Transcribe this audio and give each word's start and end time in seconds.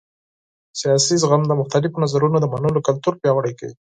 سیاسي 0.79 1.15
زغم 1.23 1.41
د 1.47 1.51
مختلفو 1.61 2.01
نظرونو 2.03 2.37
د 2.41 2.45
منلو 2.53 2.85
کلتور 2.87 3.13
پیاوړی 3.21 3.53
کوي 3.59 3.75